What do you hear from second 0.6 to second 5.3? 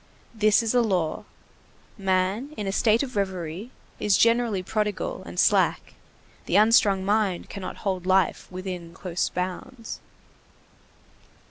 is a law. Man, in a state of reverie, is generally prodigal